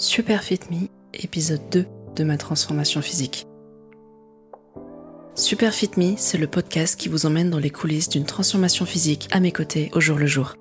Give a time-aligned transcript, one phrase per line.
[0.00, 1.84] Super Fit Me, épisode 2
[2.14, 3.48] de ma transformation physique.
[5.34, 9.26] Super Fit Me, c'est le podcast qui vous emmène dans les coulisses d'une transformation physique
[9.32, 10.54] à mes côtés au jour le jour.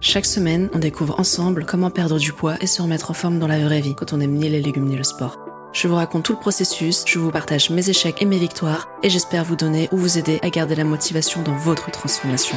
[0.00, 3.48] Chaque semaine, on découvre ensemble comment perdre du poids et se remettre en forme dans
[3.48, 5.40] la vraie vie quand on aime ni les légumes ni le sport.
[5.72, 9.10] Je vous raconte tout le processus, je vous partage mes échecs et mes victoires, et
[9.10, 12.56] j'espère vous donner ou vous aider à garder la motivation dans votre transformation.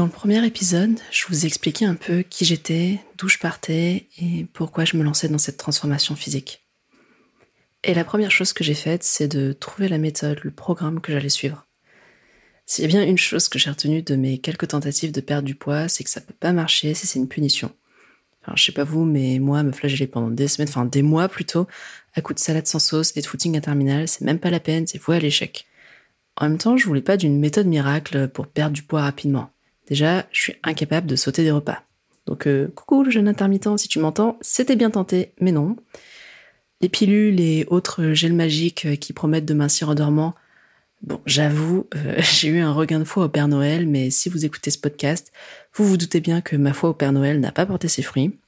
[0.00, 4.46] Dans le premier épisode, je vous expliquais un peu qui j'étais, d'où je partais et
[4.54, 6.66] pourquoi je me lançais dans cette transformation physique.
[7.84, 11.12] Et la première chose que j'ai faite, c'est de trouver la méthode, le programme que
[11.12, 11.66] j'allais suivre.
[12.64, 15.44] S'il y a bien une chose que j'ai retenue de mes quelques tentatives de perdre
[15.44, 17.70] du poids, c'est que ça peut pas marcher si c'est une punition.
[18.40, 21.28] Enfin, je sais pas vous, mais moi, me flageller pendant des semaines, enfin des mois
[21.28, 21.66] plutôt,
[22.14, 24.86] à coups de salade sans sauce et de footing interminable, c'est même pas la peine,
[24.86, 25.66] c'est voué à l'échec.
[26.38, 29.50] En même temps, je voulais pas d'une méthode miracle pour perdre du poids rapidement.
[29.90, 31.82] Déjà, je suis incapable de sauter des repas.
[32.26, 35.76] Donc, euh, coucou le jeune intermittent, si tu m'entends, c'était bien tenté, mais non.
[36.80, 40.36] Les pilules et autres gels magiques euh, qui promettent de mincir en dormant,
[41.02, 44.44] bon, j'avoue, euh, j'ai eu un regain de foi au Père Noël, mais si vous
[44.44, 45.32] écoutez ce podcast,
[45.74, 48.38] vous vous doutez bien que ma foi au Père Noël n'a pas porté ses fruits.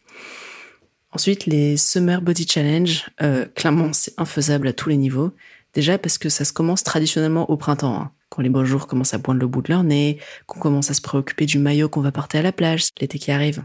[1.11, 3.11] Ensuite, les Summer Body Challenge,
[3.55, 5.33] clairement, c'est infaisable à tous les niveaux.
[5.75, 7.95] Déjà parce que ça se commence traditionnellement au printemps.
[7.95, 10.91] Hein quand les beaux jours commencent à poindre le bout de leur nez, qu'on commence
[10.91, 13.63] à se préoccuper du maillot qu'on va porter à la plage, l'été qui arrive.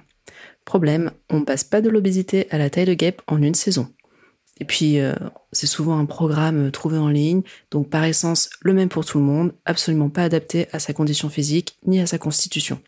[0.66, 3.88] Problème, on passe pas de l'obésité à la taille de guêpe en une saison.
[4.60, 5.14] Et puis, euh,
[5.54, 9.24] c'est souvent un programme trouvé en ligne, donc par essence le même pour tout le
[9.24, 12.82] monde, absolument pas adapté à sa condition physique ni à sa constitution.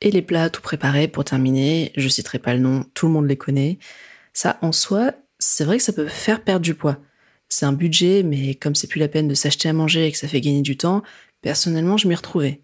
[0.00, 3.28] Et les plats tout préparés pour terminer, je citerai pas le nom, tout le monde
[3.28, 3.78] les connaît.
[4.32, 6.98] Ça, en soi, c'est vrai que ça peut faire perdre du poids
[7.48, 10.18] c'est un budget, mais comme c'est plus la peine de s'acheter à manger et que
[10.18, 11.02] ça fait gagner du temps,
[11.40, 12.62] personnellement, je m'y retrouvais.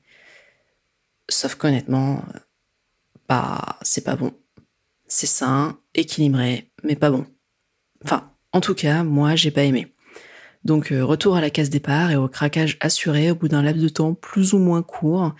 [1.28, 2.24] Sauf qu'honnêtement,
[3.28, 4.32] bah, c'est pas bon.
[5.06, 7.26] C'est sain, équilibré, mais pas bon.
[8.04, 9.94] Enfin, en tout cas, moi, j'ai pas aimé.
[10.64, 13.82] Donc, euh, retour à la case départ et au craquage assuré au bout d'un laps
[13.82, 15.34] de temps plus ou moins court.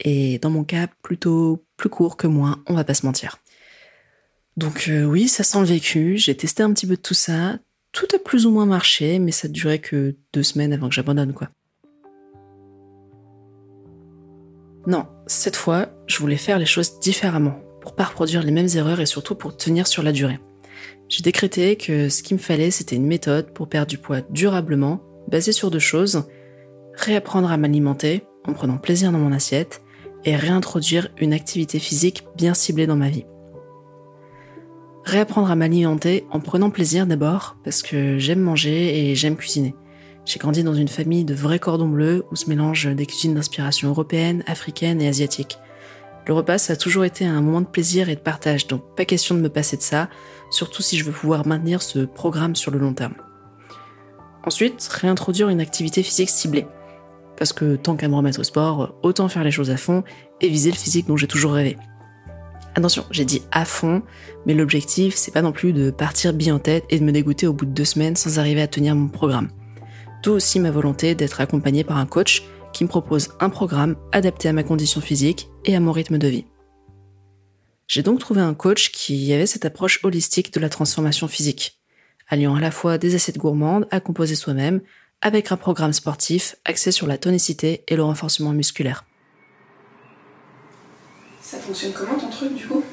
[0.00, 3.38] Et dans mon cas, plutôt plus court que moins, on va pas se mentir.
[4.56, 7.58] Donc euh, oui, ça sent le vécu, j'ai testé un petit peu de tout ça,
[7.92, 11.32] tout a plus ou moins marché, mais ça durait que deux semaines avant que j'abandonne,
[11.32, 11.48] quoi.
[14.86, 19.00] Non, cette fois, je voulais faire les choses différemment, pour pas reproduire les mêmes erreurs
[19.00, 20.38] et surtout pour tenir sur la durée.
[21.08, 25.02] J'ai décrété que ce qu'il me fallait, c'était une méthode pour perdre du poids durablement,
[25.28, 26.24] basée sur deux choses
[26.98, 29.82] réapprendre à m'alimenter en prenant plaisir dans mon assiette
[30.24, 33.24] et réintroduire une activité physique bien ciblée dans ma vie
[35.08, 39.74] réapprendre à m'alimenter en prenant plaisir d'abord, parce que j'aime manger et j'aime cuisiner.
[40.26, 43.88] J'ai grandi dans une famille de vrais cordons bleus où se mélangent des cuisines d'inspiration
[43.88, 45.58] européenne, africaine et asiatique.
[46.26, 49.06] Le repas, ça a toujours été un moment de plaisir et de partage, donc pas
[49.06, 50.10] question de me passer de ça,
[50.50, 53.14] surtout si je veux pouvoir maintenir ce programme sur le long terme.
[54.44, 56.66] Ensuite, réintroduire une activité physique ciblée.
[57.38, 60.04] Parce que tant qu'à me remettre au sport, autant faire les choses à fond
[60.42, 61.78] et viser le physique dont j'ai toujours rêvé.
[62.74, 64.02] Attention, j'ai dit à fond,
[64.46, 67.46] mais l'objectif, c'est pas non plus de partir bien en tête et de me dégoûter
[67.46, 69.50] au bout de deux semaines sans arriver à tenir mon programme.
[70.22, 72.42] D'où aussi ma volonté d'être accompagné par un coach
[72.72, 76.28] qui me propose un programme adapté à ma condition physique et à mon rythme de
[76.28, 76.44] vie.
[77.86, 81.80] J'ai donc trouvé un coach qui avait cette approche holistique de la transformation physique,
[82.28, 84.82] alliant à la fois des assiettes gourmandes à composer soi-même,
[85.22, 89.07] avec un programme sportif axé sur la tonicité et le renforcement musculaire.
[91.48, 92.84] Ça fonctionne comment ton truc du coup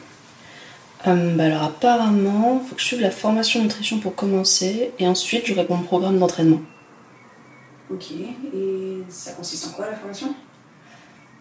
[1.07, 5.07] euh, bah alors apparemment, il faut que je suive la formation nutrition pour commencer et
[5.07, 6.61] ensuite je réponds au programme d'entraînement.
[7.91, 10.33] Ok, et ça consiste en quoi la formation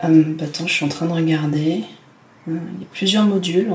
[0.02, 1.84] euh, bah attends, je suis en train de regarder.
[2.48, 3.72] Euh, il y a plusieurs modules.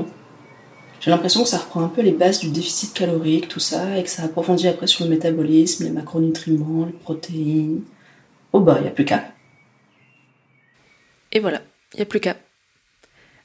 [1.00, 4.04] J'ai l'impression que ça reprend un peu les bases du déficit calorique, tout ça, et
[4.04, 7.82] que ça approfondit après sur le métabolisme, les macronutriments, les protéines.
[8.52, 9.32] Oh bah, il n'y a plus qu'à.
[11.32, 11.62] Et voilà,
[11.94, 12.36] il n'y a plus qu'à.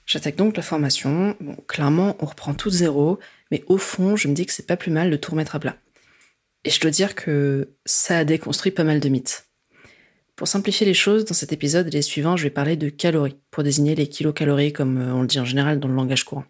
[0.06, 1.36] J'attaque donc la formation.
[1.68, 3.20] Clairement, on reprend tout de zéro,
[3.52, 5.60] mais au fond, je me dis que c'est pas plus mal de tout remettre à
[5.60, 5.78] plat.
[6.64, 9.48] Et je dois dire que ça a déconstruit pas mal de mythes.
[10.36, 13.38] Pour simplifier les choses, dans cet épisode et les suivants, je vais parler de calories,
[13.52, 16.44] pour désigner les kilocalories comme euh, on le dit en général dans le langage courant.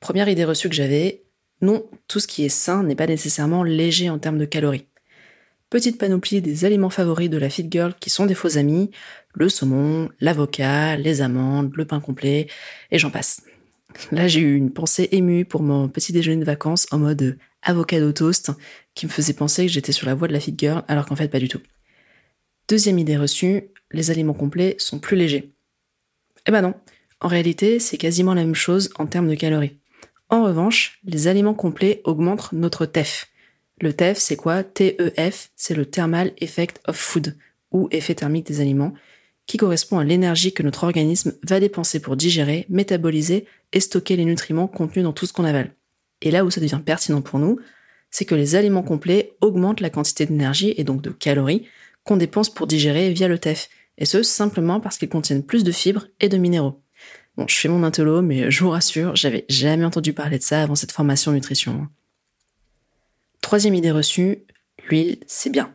[0.00, 1.22] Première idée reçue que j'avais,
[1.62, 4.86] non, tout ce qui est sain n'est pas nécessairement léger en termes de calories
[5.72, 8.90] petite panoplie des aliments favoris de la fit girl qui sont des faux amis,
[9.32, 12.46] le saumon, l'avocat, les amandes, le pain complet,
[12.90, 13.42] et j'en passe.
[14.10, 18.12] Là, j'ai eu une pensée émue pour mon petit déjeuner de vacances en mode avocado
[18.12, 18.52] toast
[18.94, 21.16] qui me faisait penser que j'étais sur la voie de la fit girl alors qu'en
[21.16, 21.60] fait pas du tout.
[22.68, 25.54] Deuxième idée reçue, les aliments complets sont plus légers.
[26.46, 26.74] Eh ben non,
[27.20, 29.78] en réalité c'est quasiment la même chose en termes de calories.
[30.28, 33.31] En revanche, les aliments complets augmentent notre TEF.
[33.82, 34.62] Le TEF c'est quoi?
[34.62, 37.36] TEF, c'est le Thermal Effect of Food,
[37.72, 38.94] ou effet thermique des aliments,
[39.46, 44.24] qui correspond à l'énergie que notre organisme va dépenser pour digérer, métaboliser et stocker les
[44.24, 45.74] nutriments contenus dans tout ce qu'on avale.
[46.20, 47.58] Et là où ça devient pertinent pour nous,
[48.08, 51.66] c'est que les aliments complets augmentent la quantité d'énergie et donc de calories
[52.04, 53.68] qu'on dépense pour digérer via le TEF,
[53.98, 56.80] et ce simplement parce qu'ils contiennent plus de fibres et de minéraux.
[57.36, 60.62] Bon, je fais mon intello, mais je vous rassure, j'avais jamais entendu parler de ça
[60.62, 61.88] avant cette formation nutrition.
[63.52, 64.46] Troisième idée reçue,
[64.88, 65.70] l'huile, c'est bien.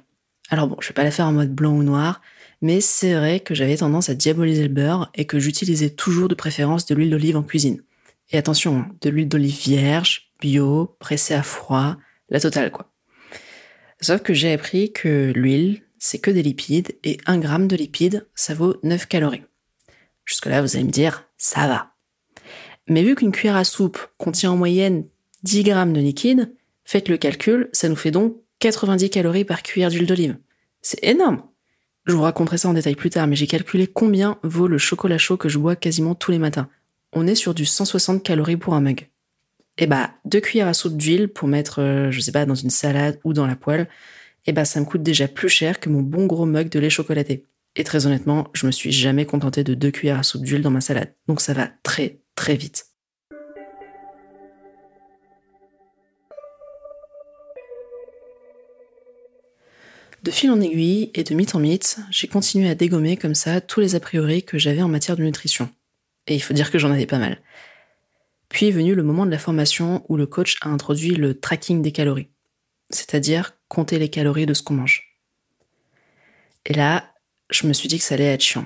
[0.50, 2.24] Alors bon, je vais pas la faire en mode blanc ou noir,
[2.59, 6.33] mais c'est vrai que j'avais tendance à diaboliser le beurre et que j'utilisais toujours de
[6.33, 7.83] préférence de l'huile d'olive en cuisine.
[8.31, 11.97] Et attention, hein, de l'huile d'olive vierge, bio, pressée à froid,
[12.29, 12.91] la totale quoi.
[14.01, 18.25] Sauf que j'ai appris que l'huile, c'est que des lipides, et 1 gramme de lipides,
[18.33, 19.44] ça vaut 9 calories.
[20.25, 21.94] Jusque-là, vous allez me dire, ça va.
[22.88, 25.06] Mais vu qu'une cuillère à soupe contient en moyenne
[25.44, 26.51] 10 grammes de liquide,
[26.88, 30.38] faites le calcul, ça nous fait donc 90 calories par cuillère d'huile d'olive.
[30.81, 31.44] C'est énorme.
[32.06, 35.18] Je vous raconterai ça en détail plus tard, mais j'ai calculé combien vaut le chocolat
[35.18, 36.69] chaud que je bois quasiment tous les matins.
[37.12, 39.01] On est sur du 160 calories pour un mug.
[39.80, 42.56] Et eh bah, deux cuillères à soupe d'huile pour mettre, euh, je sais pas, dans
[42.56, 43.81] une salade ou dans la poêle,
[44.45, 46.80] et eh bah, ça me coûte déjà plus cher que mon bon gros mug de
[46.80, 47.44] lait chocolaté.
[47.75, 50.72] Et très honnêtement, je me suis jamais contenté de deux cuillères à soupe d'huile dans
[50.72, 51.13] ma salade.
[51.28, 52.88] Donc ça va très très vite.
[60.27, 63.62] De fil en aiguille et de mythe en mythe, j'ai continué à dégommer comme ça
[63.62, 65.69] tous les a priori que j'avais en matière de nutrition.
[66.27, 67.41] Et il faut dire que j'en avais pas mal.
[68.50, 71.81] Puis est venu le moment de la formation où le coach a introduit le tracking
[71.81, 72.27] des calories,
[72.89, 75.18] c'est-à-dire compter les calories de ce qu'on mange.
[76.65, 77.09] Et là,
[77.50, 78.65] je me suis dit que ça allait être chiant.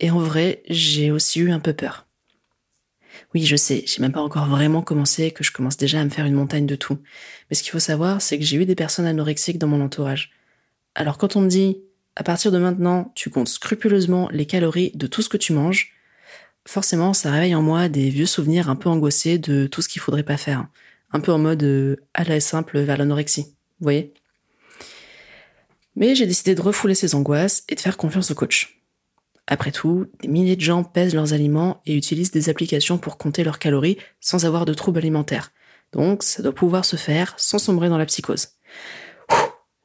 [0.00, 2.06] Et en vrai, j'ai aussi eu un peu peur.
[3.34, 6.08] Oui, je sais, j'ai même pas encore vraiment commencé, que je commence déjà à me
[6.08, 6.98] faire une montagne de tout.
[7.50, 10.32] Mais ce qu'il faut savoir, c'est que j'ai eu des personnes anorexiques dans mon entourage.
[10.94, 11.78] Alors quand on me dit,
[12.16, 15.92] à partir de maintenant, tu comptes scrupuleusement les calories de tout ce que tu manges,
[16.66, 20.02] forcément, ça réveille en moi des vieux souvenirs un peu angoissés de tout ce qu'il
[20.02, 20.66] faudrait pas faire.
[21.12, 23.42] Un peu en mode euh, à la simple vers l'anorexie.
[23.42, 24.14] Vous voyez?
[25.94, 28.80] Mais j'ai décidé de refouler ces angoisses et de faire confiance au coach.
[29.46, 33.44] Après tout, des milliers de gens pèsent leurs aliments et utilisent des applications pour compter
[33.44, 35.52] leurs calories sans avoir de troubles alimentaires.
[35.92, 38.48] Donc, ça doit pouvoir se faire sans sombrer dans la psychose.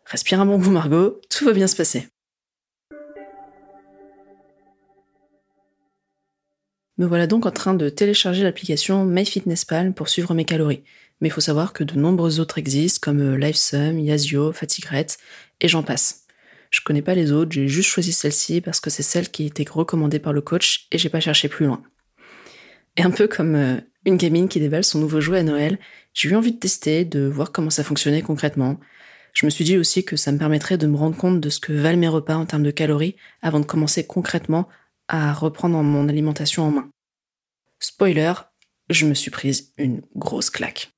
[0.10, 2.08] Respire un bon coup, Margot, tout va bien se passer.
[6.98, 10.84] Me voilà donc en train de télécharger l'application MyFitnessPal pour suivre mes calories.
[11.20, 15.08] Mais il faut savoir que de nombreuses autres existent, comme euh, LiveSum, Yazio, Fatigueret,
[15.60, 16.26] et j'en passe.
[16.70, 19.66] Je connais pas les autres, j'ai juste choisi celle-ci parce que c'est celle qui était
[19.70, 21.84] recommandée par le coach et j'ai pas cherché plus loin.
[22.96, 25.78] Et un peu comme euh, une gamine qui déballe son nouveau jouet à Noël,
[26.14, 28.80] j'ai eu envie de tester, de voir comment ça fonctionnait concrètement,
[29.38, 31.60] je me suis dit aussi que ça me permettrait de me rendre compte de ce
[31.60, 34.68] que valent mes repas en termes de calories avant de commencer concrètement
[35.08, 36.90] à reprendre mon alimentation en main.
[37.80, 38.34] Spoiler,
[38.90, 40.92] je me suis prise une grosse claque.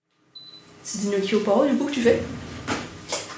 [0.84, 2.22] C'est des gnocchis au poireau du coup que tu fais?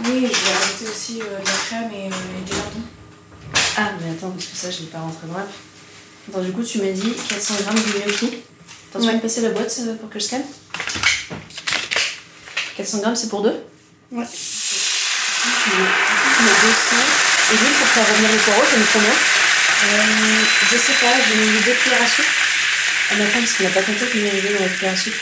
[0.01, 2.85] Oui, je vais rajouter aussi euh, de la crème et, euh, des lardons.
[3.77, 6.77] Ah, mais attends, parce que ça, je l'ai pas rentré dans Attends, du coup, tu
[6.77, 8.43] m'as dit 400 grammes de gnocchi.
[8.91, 10.43] Attends, tu vas me passer la boîte euh, pour que je scanne?
[12.77, 13.63] 400 grammes, c'est pour deux?
[14.11, 14.27] Ouais
[15.69, 16.95] le 200.
[17.51, 20.41] Et lui, pour faire revenir le poireau, ça met combien euh,
[20.71, 22.25] Je sais pas, j'ai mis deux cuillères à soupe.
[22.25, 25.13] Ah, mais attends, parce qu'il n'a pas compté qu'il met dans la cuillère à soupe.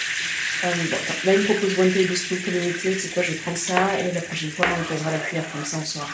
[0.63, 0.97] Euh, bon.
[1.25, 2.93] Là, il me propose one tablespoon communauté.
[2.93, 5.45] Tu sais quoi, je vais prendre ça et la prochaine fois, on posera la cuillère
[5.51, 6.07] comme ça, on saura.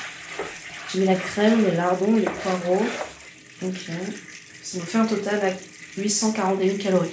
[0.92, 2.86] J'ai mis la crème, les lardons, les poireaux.
[3.62, 3.76] Ok.
[4.64, 7.10] Ça me fait un total à 841 calories.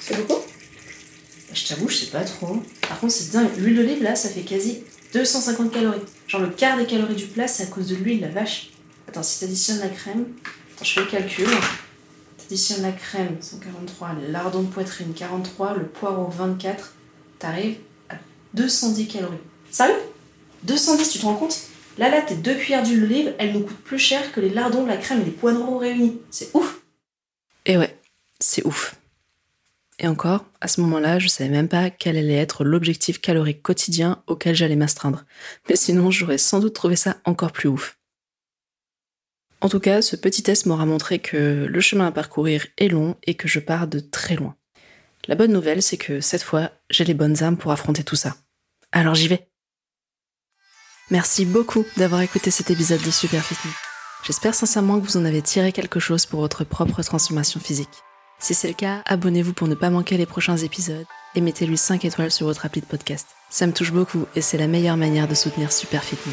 [0.00, 0.40] C'est beaucoup?
[0.40, 2.62] Bah, Je t'avoue, je sais pas trop.
[2.88, 3.50] Par contre, c'est dingue.
[3.58, 4.82] L'huile d'olive, là, ça fait quasi
[5.12, 6.00] 250 calories.
[6.38, 8.70] Le quart des calories du plat, c'est à cause de l'huile, la vache.
[9.08, 10.26] Attends, si t'additionnes la crème,
[10.74, 11.48] attends, je fais le calcul.
[12.38, 16.94] T'additionnes la crème, 143, les lardons de poitrine, 43, le poireau, 24,
[17.38, 17.78] t'arrives
[18.10, 18.16] à
[18.54, 19.36] 210 calories.
[19.70, 19.94] Sérieux?
[20.64, 21.56] 210, tu te rends compte?
[21.96, 24.84] Là, là, tes deux cuillères d'huile d'olive, elles nous coûtent plus cher que les lardons,
[24.84, 26.20] la crème et les poireaux réunis.
[26.30, 26.80] C'est ouf
[27.64, 27.96] Et ouais,
[28.40, 28.94] c'est ouf.
[29.98, 34.22] Et encore, à ce moment-là, je savais même pas quel allait être l'objectif calorique quotidien
[34.26, 35.24] auquel j'allais m'astreindre.
[35.68, 37.98] Mais sinon, j'aurais sans doute trouvé ça encore plus ouf.
[39.62, 43.16] En tout cas, ce petit test m'aura montré que le chemin à parcourir est long
[43.22, 44.54] et que je pars de très loin.
[45.28, 48.36] La bonne nouvelle, c'est que cette fois, j'ai les bonnes armes pour affronter tout ça.
[48.92, 49.48] Alors j'y vais.
[51.10, 53.72] Merci beaucoup d'avoir écouté cet épisode de Super Fit Me.
[54.24, 58.02] J'espère sincèrement que vous en avez tiré quelque chose pour votre propre transformation physique.
[58.38, 62.04] Si c'est le cas, abonnez-vous pour ne pas manquer les prochains épisodes et mettez-lui 5
[62.04, 63.28] étoiles sur votre appli de podcast.
[63.48, 66.32] Ça me touche beaucoup et c'est la meilleure manière de soutenir Super Fit Me.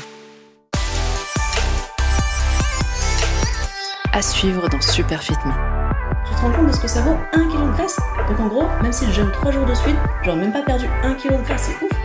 [4.12, 5.54] À suivre dans Super Fit Me.
[6.28, 7.18] Tu te rends compte de ce que ça vaut?
[7.34, 7.98] 1 kg de graisse?
[8.30, 10.88] Donc en gros, même si je jeûne 3 jours de suite, j'aurais même pas perdu
[11.04, 12.03] 1 kg de graisse, c'est ouf